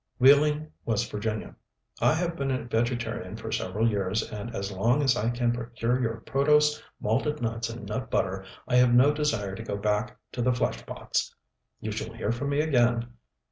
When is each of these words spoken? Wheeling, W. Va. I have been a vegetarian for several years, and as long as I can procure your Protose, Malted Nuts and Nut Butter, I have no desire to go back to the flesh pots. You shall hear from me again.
Wheeling, 0.17 0.71
W. 0.87 1.21
Va. 1.21 1.55
I 2.01 2.13
have 2.15 2.35
been 2.35 2.49
a 2.49 2.63
vegetarian 2.63 3.35
for 3.35 3.51
several 3.51 3.87
years, 3.87 4.23
and 4.23 4.49
as 4.55 4.71
long 4.71 5.03
as 5.03 5.15
I 5.15 5.29
can 5.29 5.51
procure 5.53 6.01
your 6.01 6.21
Protose, 6.25 6.81
Malted 6.99 7.39
Nuts 7.39 7.69
and 7.69 7.87
Nut 7.87 8.09
Butter, 8.09 8.43
I 8.67 8.77
have 8.77 8.95
no 8.95 9.13
desire 9.13 9.53
to 9.53 9.61
go 9.61 9.77
back 9.77 10.17
to 10.31 10.41
the 10.41 10.53
flesh 10.53 10.83
pots. 10.87 11.35
You 11.81 11.91
shall 11.91 12.15
hear 12.15 12.31
from 12.31 12.49
me 12.49 12.61
again. 12.61 13.13